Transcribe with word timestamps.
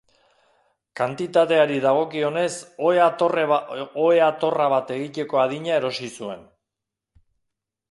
Kantitateari 1.01 1.75
dagokionez, 1.83 2.55
ohe-atorra 2.87 4.67
bat 4.75 4.95
egiteko 4.97 5.45
adina 5.45 5.77
erosi 5.83 6.11
zuen. 6.19 6.45